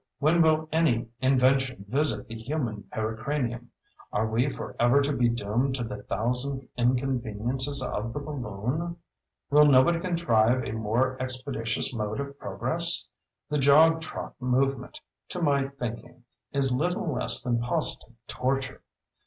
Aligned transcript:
when 0.17 0.41
will 0.41 0.67
any 0.71 1.07
Invention 1.21 1.85
visit 1.87 2.27
the 2.27 2.33
human 2.33 2.85
pericranium? 2.91 3.69
Are 4.11 4.25
we 4.27 4.49
forever 4.49 4.99
to 4.99 5.15
be 5.15 5.29
doomed 5.29 5.75
to 5.75 5.83
the 5.83 6.01
thousand 6.01 6.67
inconveniences 6.75 7.83
of 7.83 8.11
the 8.11 8.19
balloon? 8.19 8.97
Will 9.51 9.67
nobody 9.67 9.99
contrive 9.99 10.63
a 10.63 10.71
more 10.71 11.21
expeditious 11.21 11.93
mode 11.93 12.19
of 12.19 12.39
progress? 12.39 13.07
The 13.47 13.59
jog 13.59 14.01
trot 14.01 14.33
movement, 14.39 14.99
to 15.29 15.39
my 15.43 15.67
thinking, 15.67 16.23
is 16.51 16.71
little 16.73 17.13
less 17.13 17.43
than 17.43 17.59
positive 17.59 18.15
torture. 18.27 18.81